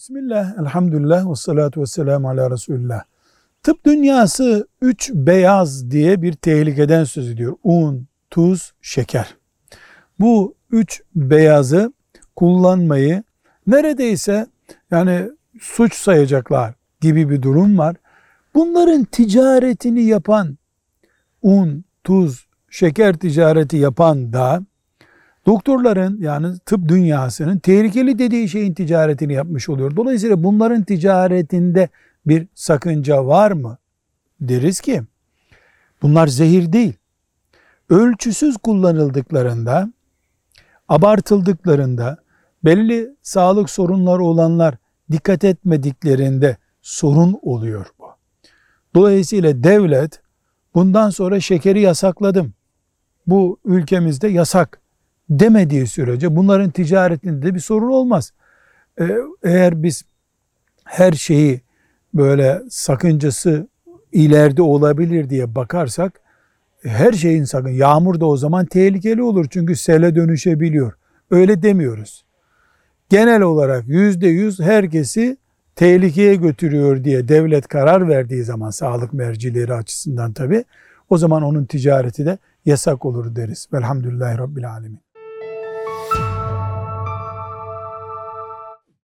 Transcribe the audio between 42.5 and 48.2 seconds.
belli sağlık sorunları olanlar dikkat etmediklerinde sorun oluyor bu.